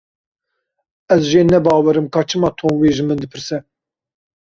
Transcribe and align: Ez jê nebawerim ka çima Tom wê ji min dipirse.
Ez 1.15 1.21
jê 1.31 1.41
nebawerim 1.43 2.07
ka 2.13 2.21
çima 2.29 2.49
Tom 2.57 2.73
wê 2.81 2.89
ji 2.95 3.03
min 3.07 3.17
dipirse. 3.21 3.57